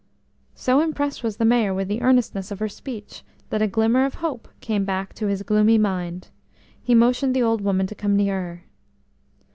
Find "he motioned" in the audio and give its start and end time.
6.81-7.35